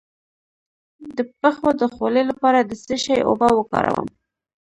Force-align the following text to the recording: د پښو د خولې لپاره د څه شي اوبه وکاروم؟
د 1.15 1.17
پښو 1.39 1.69
د 1.79 1.81
خولې 1.93 2.23
لپاره 2.31 2.59
د 2.63 2.71
څه 2.85 2.95
شي 3.03 3.17
اوبه 3.27 3.47
وکاروم؟ 3.55 4.07